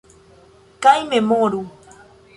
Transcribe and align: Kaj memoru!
Kaj 0.87 0.95
memoru! 1.13 1.61